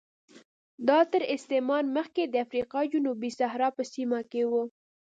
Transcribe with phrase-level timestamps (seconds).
[0.87, 4.53] دا تر استعمار مخکې د افریقا جنوبي صحرا په سیمه کې و